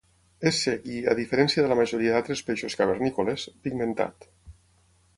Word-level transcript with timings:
És 0.51 0.61
cec 0.67 0.87
i, 0.93 0.95
a 1.11 1.15
diferència 1.19 1.65
de 1.67 1.71
la 1.73 1.77
majoria 1.81 2.15
d'altres 2.17 2.43
peixos 2.49 2.79
cavernícoles, 2.83 3.49
pigmentat. 3.67 4.31